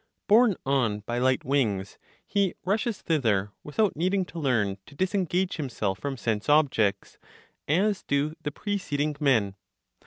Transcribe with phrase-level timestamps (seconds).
[0.25, 5.99] Borne on by light wings, he rushes thither without needing to learn to disengage himself
[5.99, 7.19] from sense objects,
[7.67, 9.53] as do the preceding men.